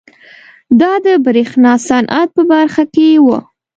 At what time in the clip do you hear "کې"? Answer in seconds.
2.93-3.07